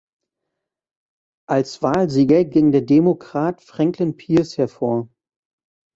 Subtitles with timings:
[1.47, 5.09] Als Wahlsieger ging der Demokrat Franklin Pierce hervor.